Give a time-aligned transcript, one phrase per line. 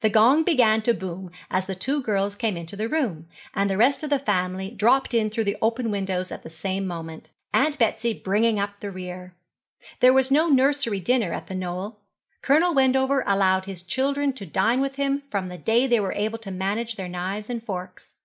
[0.00, 3.76] The gong began to boom as the two girls came into the room, and the
[3.76, 7.78] rest of the family dropped in through the open windows at the same moment, Aunt
[7.78, 9.34] Betsy bringing up the rear.
[10.00, 12.00] There was no nursery dinner at The Knoll.
[12.40, 16.38] Colonel Wendover allowed his children to dine with him from the day they were able
[16.38, 18.16] to manage their knives and forks.